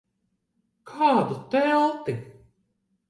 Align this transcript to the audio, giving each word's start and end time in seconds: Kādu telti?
Kādu 0.93 1.37
telti? 1.57 2.17